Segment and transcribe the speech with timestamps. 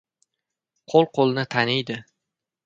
[0.93, 1.99] •Qo‘l qo‘lni taniydi.